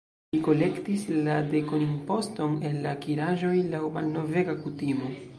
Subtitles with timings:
[0.33, 5.11] Li kolektis la dekonimposton el la akiraĵoj, laŭ malnovega kutimo.